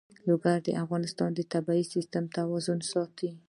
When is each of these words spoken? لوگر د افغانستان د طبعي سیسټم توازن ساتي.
لوگر 0.27 0.57
د 0.67 0.69
افغانستان 0.83 1.29
د 1.35 1.39
طبعي 1.53 1.83
سیسټم 1.93 2.23
توازن 2.37 2.79
ساتي. 2.91 3.29